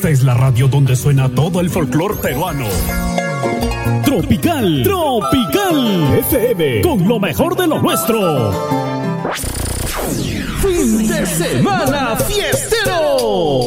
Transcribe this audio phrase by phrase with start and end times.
[0.00, 2.64] Esta es la radio donde suena todo el folclore peruano.
[4.02, 8.50] Tropical, Tropical FM, con lo mejor de lo nuestro.
[10.62, 13.58] Fin de semana fiestero.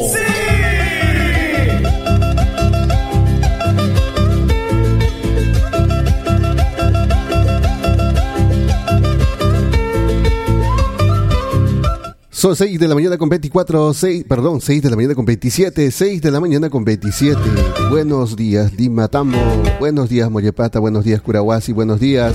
[12.44, 15.90] Son 6 de la mañana con 24, 6, perdón, 6 de la mañana con 27,
[15.90, 17.40] 6 de la mañana con 27.
[17.88, 19.38] Buenos días, Lima Tambo.
[19.80, 20.78] Buenos días, Moyepata.
[20.78, 21.72] Buenos días, Curahuasi.
[21.72, 22.34] Buenos días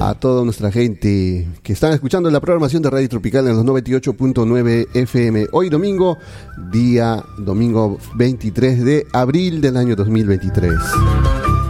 [0.00, 4.88] a toda nuestra gente que están escuchando la programación de Radio Tropical en los 98.9
[4.94, 5.46] FM.
[5.52, 6.18] Hoy domingo,
[6.72, 10.72] día domingo 23 de abril del año 2023.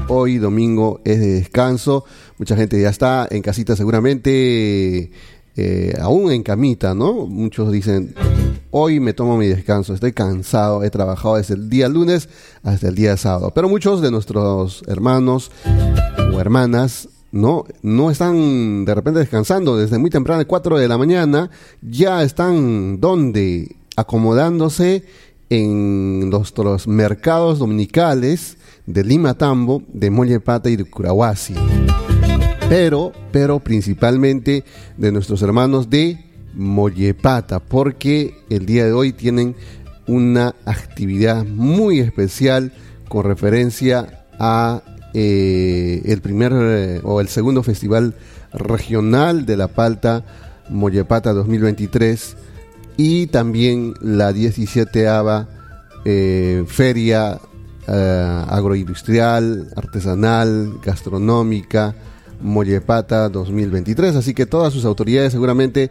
[0.08, 2.06] Hoy domingo es de descanso.
[2.38, 5.10] Mucha gente ya está en casita seguramente
[5.56, 7.26] eh, aún en camita, ¿no?
[7.26, 8.14] Muchos dicen,
[8.70, 12.28] hoy me tomo mi descanso, estoy cansado, he trabajado desde el día lunes
[12.62, 13.52] hasta el día sábado.
[13.54, 15.50] Pero muchos de nuestros hermanos
[16.32, 21.50] o hermanas no, no están de repente descansando desde muy temprano, 4 de la mañana,
[21.82, 25.04] ya están donde acomodándose
[25.48, 28.56] en los mercados dominicales
[28.86, 31.54] de Lima Tambo, de Mollepata y de Curahuasi
[32.70, 34.64] pero, pero principalmente
[34.96, 39.56] de nuestros hermanos de Mollepata, porque el día de hoy tienen
[40.06, 42.72] una actividad muy especial
[43.08, 44.82] con referencia a
[45.14, 48.14] eh, el primer eh, o el segundo festival
[48.52, 50.24] regional de la palta
[50.68, 52.36] Mollepata 2023
[52.96, 55.06] y también la 17
[56.04, 57.40] eh, feria
[57.88, 61.96] agroindustrial, artesanal, gastronómica,
[62.40, 64.16] Mollepata 2023.
[64.16, 65.90] Así que todas sus autoridades seguramente eh,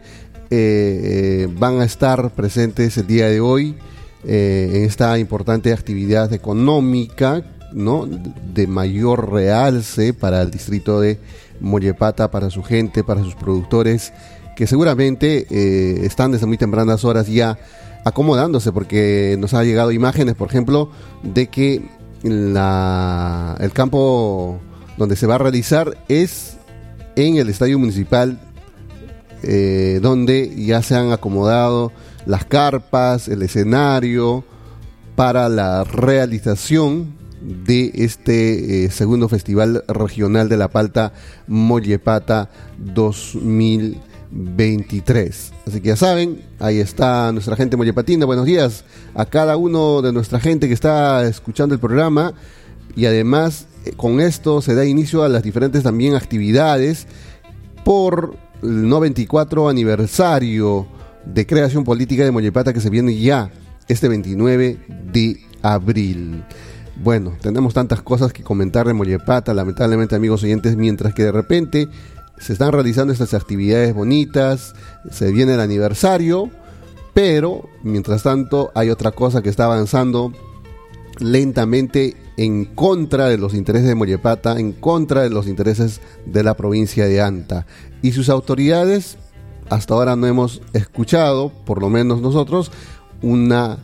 [0.50, 3.76] eh, van a estar presentes el día de hoy
[4.24, 8.08] eh, en esta importante actividad económica, ¿no?
[8.52, 11.20] De mayor realce para el distrito de
[11.60, 14.12] Mollepata, para su gente, para sus productores,
[14.56, 15.46] que seguramente
[16.04, 17.58] están desde muy tempranas horas ya
[18.04, 20.90] acomodándose, porque nos ha llegado imágenes, por ejemplo,
[21.22, 21.82] de que
[22.24, 24.60] el campo
[25.00, 26.58] donde se va a realizar es
[27.16, 28.38] en el Estadio Municipal,
[29.42, 31.90] eh, donde ya se han acomodado
[32.26, 34.44] las carpas, el escenario
[35.16, 41.14] para la realización de este eh, segundo Festival Regional de la Palta
[41.46, 45.52] Mollepata 2023.
[45.66, 48.26] Así que ya saben, ahí está nuestra gente mollepatina.
[48.26, 48.84] Buenos días
[49.14, 52.34] a cada uno de nuestra gente que está escuchando el programa
[52.94, 57.06] y además con esto se da inicio a las diferentes también actividades
[57.84, 60.86] por el 94 aniversario
[61.24, 63.50] de creación política de Mollepata que se viene ya
[63.88, 64.78] este 29
[65.12, 66.44] de abril.
[67.02, 71.88] Bueno, tenemos tantas cosas que comentar de Mollepata, lamentablemente amigos oyentes, mientras que de repente
[72.38, 74.74] se están realizando estas actividades bonitas,
[75.10, 76.50] se viene el aniversario,
[77.14, 80.32] pero mientras tanto hay otra cosa que está avanzando
[81.18, 86.56] lentamente en contra de los intereses de Mollepata, en contra de los intereses de la
[86.56, 87.66] provincia de Anta.
[88.00, 89.18] Y sus autoridades,
[89.68, 92.72] hasta ahora no hemos escuchado, por lo menos nosotros,
[93.20, 93.78] una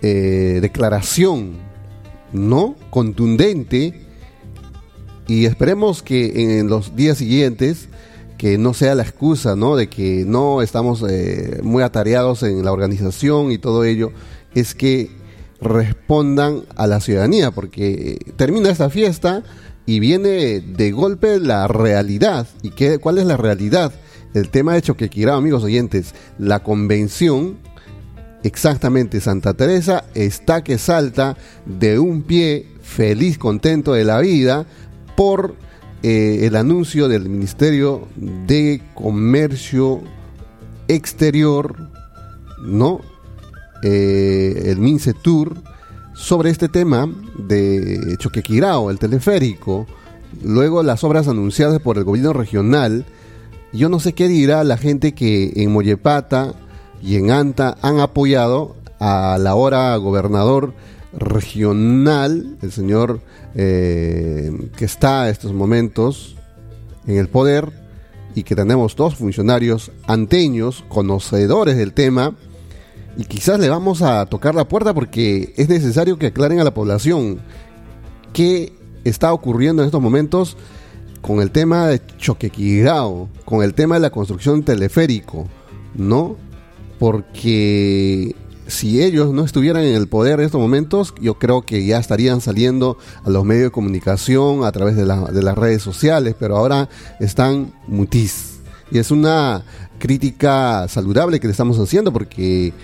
[0.00, 1.58] eh, declaración
[2.32, 4.06] no contundente
[5.26, 7.90] y esperemos que en los días siguientes
[8.38, 12.72] que no sea la excusa no de que no estamos eh, muy atareados en la
[12.72, 14.10] organización y todo ello
[14.54, 15.10] es que
[15.64, 19.42] respondan a la ciudadanía, porque termina esta fiesta
[19.86, 22.46] y viene de golpe la realidad.
[22.62, 23.92] ¿Y qué, cuál es la realidad?
[24.34, 27.56] El tema de Choquequirá, amigos oyentes, la convención,
[28.42, 34.66] exactamente Santa Teresa, está que salta de un pie feliz, contento de la vida,
[35.16, 35.54] por
[36.02, 40.02] eh, el anuncio del Ministerio de Comercio
[40.88, 41.90] Exterior,
[42.62, 43.00] ¿no?
[43.86, 45.54] Eh, el Mince Tour
[46.14, 49.86] sobre este tema de Choquequirao, el teleférico,
[50.42, 53.04] luego las obras anunciadas por el gobierno regional.
[53.74, 56.54] Yo no sé qué dirá la gente que en Mollepata
[57.02, 60.72] y en Anta han apoyado al ahora gobernador
[61.12, 63.20] regional, el señor
[63.54, 66.36] eh, que está en estos momentos
[67.06, 67.70] en el poder
[68.34, 72.34] y que tenemos dos funcionarios anteños, conocedores del tema,
[73.16, 76.74] y quizás le vamos a tocar la puerta porque es necesario que aclaren a la
[76.74, 77.40] población
[78.32, 78.72] qué
[79.04, 80.56] está ocurriendo en estos momentos
[81.20, 85.48] con el tema de Choquequirao, con el tema de la construcción teleférico,
[85.94, 86.36] ¿no?
[86.98, 88.34] Porque
[88.66, 92.40] si ellos no estuvieran en el poder en estos momentos, yo creo que ya estarían
[92.40, 96.88] saliendo a los medios de comunicación a través de, de las redes sociales, pero ahora
[97.20, 98.60] están mutis.
[98.90, 99.64] Y es una
[99.98, 102.74] crítica saludable que le estamos haciendo porque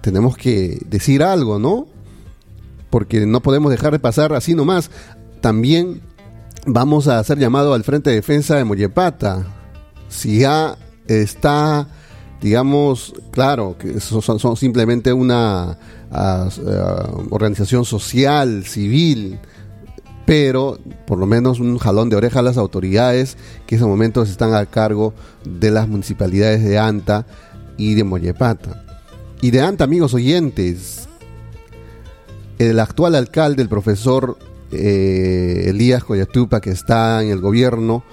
[0.00, 1.86] tenemos que decir algo, ¿no?
[2.90, 4.90] Porque no podemos dejar de pasar así nomás.
[5.40, 6.00] También
[6.66, 9.46] vamos a hacer llamado al Frente de Defensa de Mollepata.
[10.08, 10.76] Si ya
[11.06, 11.86] está
[12.40, 15.78] digamos, claro, que son, simplemente una
[17.30, 19.38] organización social, civil,
[20.26, 23.36] pero por lo menos un jalón de oreja a las autoridades
[23.66, 25.12] que en estos momentos están a cargo
[25.44, 27.26] de las municipalidades de Anta
[27.76, 28.84] y de Mollepata.
[29.42, 31.08] Y de Anta, amigos oyentes,
[32.58, 34.36] el actual alcalde, el profesor
[34.70, 38.04] eh, Elías Coyatupa, que está en el gobierno,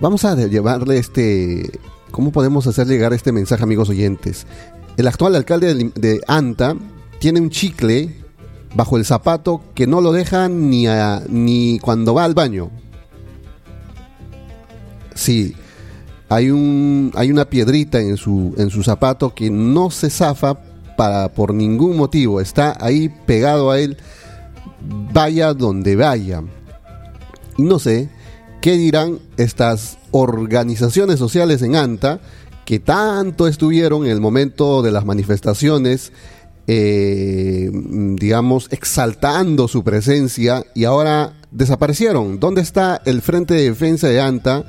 [0.00, 1.80] vamos a llevarle este
[2.16, 4.46] ¿Cómo podemos hacer llegar este mensaje, amigos oyentes?
[4.96, 6.74] El actual alcalde de, Anta
[7.18, 8.24] tiene un chicle
[8.74, 10.86] bajo el zapato que no lo deja ni,
[11.28, 12.70] ni cuando va al baño.
[15.14, 15.54] Sí,
[16.28, 20.58] hay, un, hay una piedrita en su, en su zapato que no se zafa
[20.96, 22.40] para, por ningún motivo.
[22.40, 23.96] Está ahí pegado a él,
[25.12, 26.42] vaya donde vaya.
[27.56, 28.08] Y no sé
[28.60, 32.20] qué dirán estas organizaciones sociales en ANTA
[32.64, 36.12] que tanto estuvieron en el momento de las manifestaciones,
[36.66, 42.40] eh, digamos, exaltando su presencia y ahora desaparecieron.
[42.40, 44.64] ¿Dónde está el Frente de Defensa de ANTA?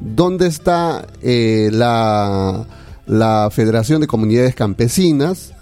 [0.00, 2.66] ¿Dónde está eh, la,
[3.06, 5.52] la Federación de Comunidades Campesinas?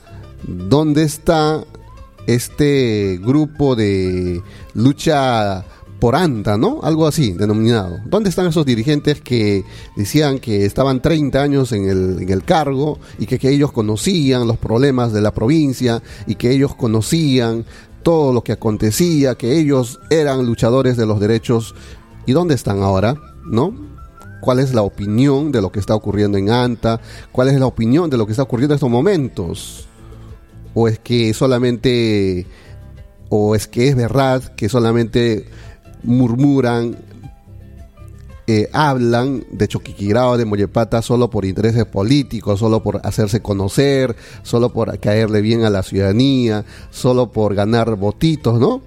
[0.47, 1.65] ¿Dónde está
[2.27, 4.43] este grupo de
[4.75, 5.65] lucha
[5.99, 6.81] por ANTA, ¿no?
[6.83, 7.99] Algo así, denominado.
[8.05, 9.65] ¿Dónde están esos dirigentes que
[9.97, 14.47] decían que estaban 30 años en el, en el cargo y que, que, ellos conocían
[14.47, 17.65] los problemas de la provincia y que ellos conocían
[18.03, 21.75] todo lo que acontecía, que ellos eran luchadores de los derechos?
[22.27, 23.96] ¿Y dónde están ahora, no?
[24.41, 27.01] ¿Cuál es la opinión de lo que está ocurriendo en ANTA?
[27.33, 29.89] ¿Cuál es la opinión de lo que está ocurriendo en estos momentos?
[30.75, 32.47] ¿O es que solamente...
[33.29, 35.47] o es que es verdad que solamente
[36.03, 36.97] murmuran,
[38.47, 44.15] eh, hablan de Choquiquirao, de Mollepata, solo por intereses políticos, solo por hacerse conocer,
[44.45, 48.83] solo por caerle bien a la ciudadanía, solo por ganar votitos, ¿no?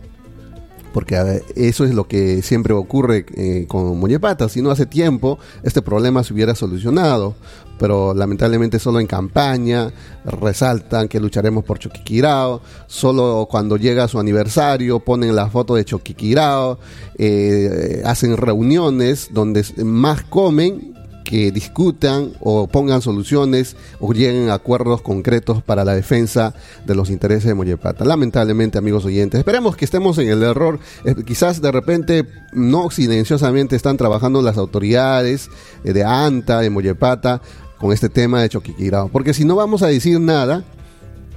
[0.99, 4.49] Porque eso es lo que siempre ocurre eh, con Mollepata.
[4.49, 7.35] Si no hace tiempo, este problema se hubiera solucionado
[7.77, 9.89] pero lamentablemente solo en campaña
[10.25, 16.77] resaltan que lucharemos por Choquiquirao, solo cuando llega su aniversario ponen la foto de Choquiquirao,
[17.17, 20.98] eh, hacen reuniones donde más comen
[21.29, 26.55] que discutan o pongan soluciones o lleguen a acuerdos concretos para la defensa
[26.87, 28.03] de los intereses de Mollepata.
[28.03, 30.79] Lamentablemente, amigos oyentes, esperemos que estemos en el error.
[31.05, 35.51] Eh, quizás de repente no silenciosamente están trabajando las autoridades
[35.83, 37.43] eh, de ANTA, de Mollepata,
[37.77, 39.09] con este tema de Choquiquirao.
[39.09, 40.63] Porque si no vamos a decir nada,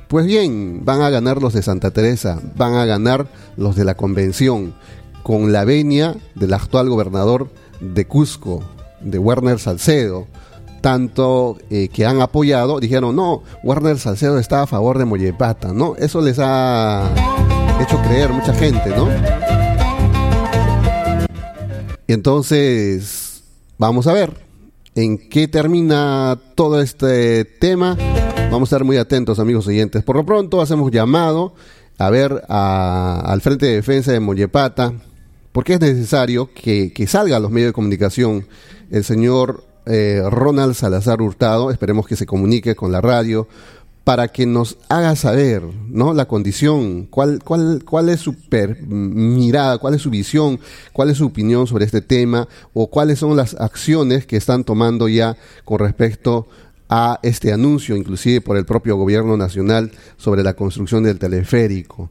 [0.09, 3.27] pues bien, van a ganar los de Santa Teresa, van a ganar
[3.59, 4.73] los de la convención,
[5.23, 8.65] con la venia del actual gobernador de Cusco,
[9.03, 10.27] de Werner Salcedo.
[10.81, 15.95] Tanto eh, que han apoyado, dijeron, no, Werner Salcedo está a favor de Mollepata, ¿no?
[15.97, 17.09] Eso les ha
[17.81, 19.09] hecho creer mucha gente, ¿no?
[22.09, 23.45] Entonces,
[23.79, 24.35] vamos a ver
[24.95, 27.97] en qué termina todo este tema.
[28.51, 30.03] Vamos a estar muy atentos, amigos oyentes.
[30.03, 31.55] Por lo pronto, hacemos llamado
[31.99, 34.93] a ver al Frente de Defensa de Mollepata,
[35.53, 38.47] porque es necesario que, salga a los medios de comunicación
[38.93, 41.73] el señor eh, Ronald Salazar Hurtado.
[41.73, 43.49] Esperemos que se comunique con la radio
[44.05, 46.13] para que nos haga saber, ¿no?
[46.13, 48.35] La condición, cuál, cuál, cuál es su
[48.87, 50.61] mirada, cuál es su visión,
[50.93, 55.09] cuál es su opinión sobre este tema o cuáles son las acciones que están tomando
[55.09, 56.49] ya con respecto
[56.89, 62.11] a este anuncio, inclusive por el propio gobierno nacional, sobre la construcción del teleférico.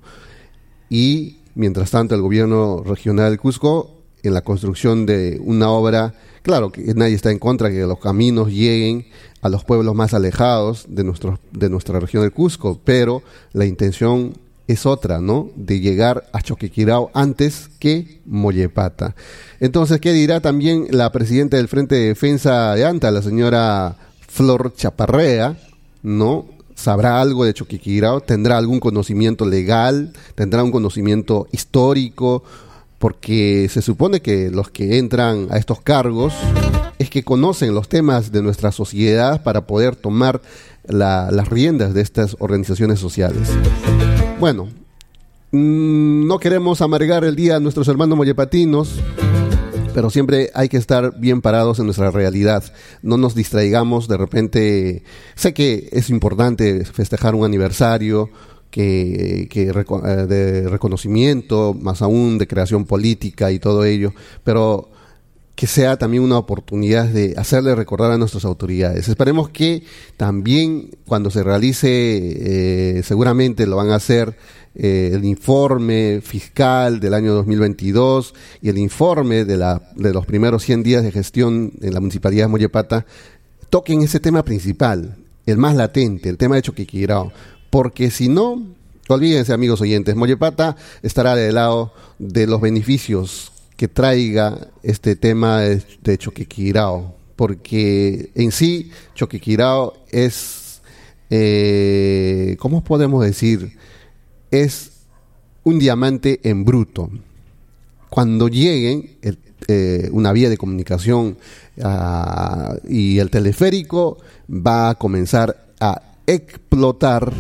[0.90, 6.72] Y, mientras tanto, el gobierno regional de Cusco en la construcción de una obra Claro
[6.72, 9.06] que nadie está en contra de que los caminos lleguen
[9.42, 13.22] a los pueblos más alejados de, nuestro, de nuestra región del Cusco, pero
[13.54, 14.34] la intención
[14.68, 15.52] es otra, ¿no?
[15.56, 19.16] De llegar a Choquequirao antes que Mollepata.
[19.60, 24.74] Entonces, ¿qué dirá también la presidenta del Frente de Defensa de ANTA, la señora Flor
[24.76, 25.58] Chaparrea,
[26.02, 26.46] ¿no?
[26.74, 28.22] ¿Sabrá algo de Choquequirao?
[28.22, 30.14] ¿Tendrá algún conocimiento legal?
[30.36, 32.44] ¿Tendrá un conocimiento histórico?
[33.02, 36.36] Porque se supone que los que entran a estos cargos
[37.00, 40.40] es que conocen los temas de nuestra sociedad para poder tomar
[40.84, 43.50] las riendas de estas organizaciones sociales.
[44.40, 44.68] Bueno,
[45.50, 49.02] mm, no queremos amargar el día a nuestros hermanos mollepatinos,
[49.96, 52.64] pero siempre hay que estar bien parados en nuestra realidad.
[53.02, 55.04] No nos distraigamos de repente.
[55.34, 58.30] Sé que es importante festejar un aniversario
[58.72, 64.14] que, que eh, de reconocimiento, más aún de creación política y todo ello,
[64.44, 64.90] pero
[65.56, 69.08] que sea también una oportunidad de hacerle recordar a nuestras autoridades.
[69.08, 69.84] Esperemos que
[70.18, 74.36] también cuando se realice, eh, seguramente lo van a hacer,
[74.74, 80.64] eh, el informe fiscal del año 2022 y el informe de, la, de los primeros
[80.64, 83.06] 100 días de gestión en la Municipalidad de Mollepata,
[83.70, 87.32] toquen ese tema principal, el más latente, el tema de Choquiquirao,
[87.72, 88.62] porque si no,
[89.08, 96.18] olvídense amigos oyentes, Mollepata estará del lado de los beneficios que traiga este tema de,
[96.18, 100.82] Choquequirao, porque en sí Choquequirao es,
[101.32, 103.76] eh, ¿cómo podemos decir?
[104.52, 104.92] Es
[105.64, 107.10] un diamante en bruto.
[108.10, 109.18] Cuando lleguen
[109.68, 111.38] eh, una vía de comunicación
[111.82, 114.18] ah, y el teleférico
[114.50, 117.32] va a comenzar a explotar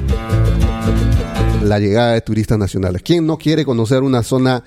[1.64, 3.02] la llegada de turistas nacionales.
[3.04, 4.64] ¿Quién no quiere conocer una zona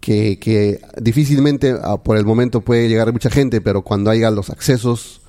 [0.00, 5.20] que, difícilmente ah, por el momento puede llegar mucha gente, pero cuando haya los accesos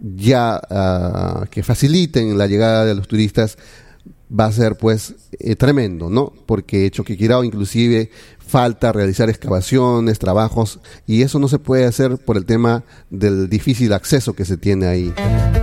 [0.00, 3.58] ya ah, que faciliten la llegada de los turistas,
[4.38, 6.32] va a ser pues eh, tremendo, ¿no?
[6.46, 12.44] Porque Choquiquirao inclusive falta realizar excavaciones, trabajos, y eso no se puede hacer por el
[12.44, 15.12] tema del difícil acceso que se tiene ahí.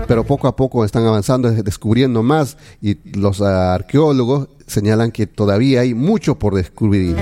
[0.08, 5.94] Pero poco a poco están avanzando, descubriendo más, y los arqueólogos señalan que todavía hay
[5.94, 7.16] mucho por descubrir.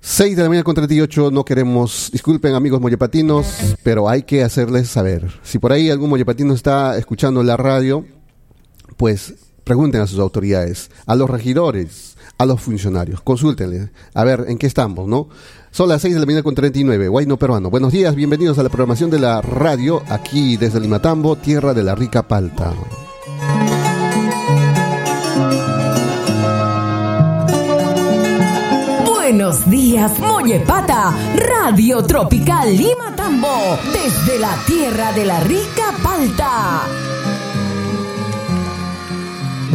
[0.00, 4.88] 6 de la mañana con 38, no queremos, disculpen amigos mollepatinos, pero hay que hacerles
[4.88, 5.28] saber.
[5.42, 8.04] Si por ahí algún mollepatino está escuchando la radio,
[8.98, 14.58] pues pregunten a sus autoridades, a los regidores, a los funcionarios, consúltenles, a ver en
[14.58, 15.28] qué estamos, ¿no?
[15.70, 17.70] Son las 6 de la mañana con 39, Guayno Peruano.
[17.70, 21.94] Buenos días, bienvenidos a la programación de la radio, aquí desde Limatambo, tierra de la
[21.94, 22.74] rica palta.
[29.06, 37.07] Buenos días, Mollepata, Radio Tropical Lima Tambo, desde la tierra de la rica palta.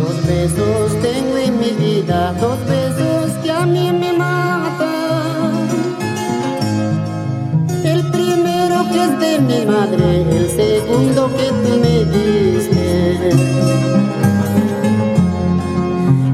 [0.03, 5.53] Dos besos tengo en mi vida, dos besos que a mí me matan.
[7.85, 13.29] El primero que es de mi madre, el segundo que tú me diste.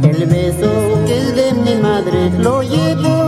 [0.02, 0.72] El beso
[1.06, 3.20] que es de mi madre lo llevo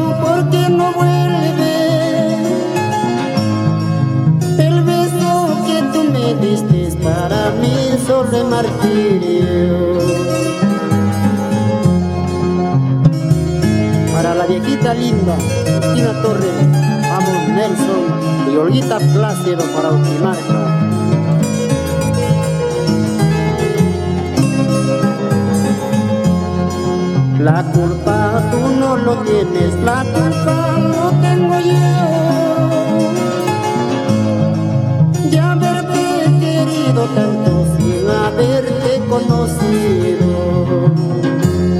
[7.03, 8.90] para mí sobre martirio.
[14.31, 15.35] Para la viejita linda,
[15.65, 16.55] Cristina Torres,
[17.01, 20.79] vamos Nelson y Olguita Plácido para Ultimarca.
[27.39, 32.80] La culpa tú no lo tienes, la culpa lo tengo yo.